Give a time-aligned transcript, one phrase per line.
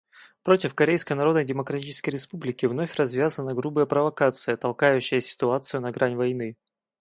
[0.41, 6.57] Против Корейской Народно-Демократической Республики вновь развязана грубая провокация, толкающая ситуацию на грань войны.